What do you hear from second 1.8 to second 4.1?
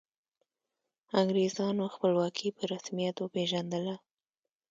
خپلواکي په رسمیت وپيژندله.